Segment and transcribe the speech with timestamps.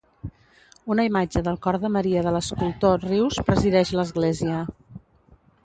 [0.93, 4.67] Una imatge del Cor de Maria de l'escultor Rius presideix l'església.